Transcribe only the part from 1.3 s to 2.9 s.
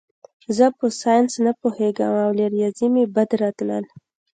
نه پوهېږم او له ریاضي